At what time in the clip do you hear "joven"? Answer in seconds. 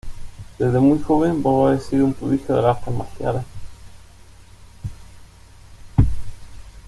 0.99-1.43